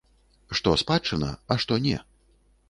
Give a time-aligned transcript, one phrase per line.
[0.59, 1.95] Што спадчына, а што не?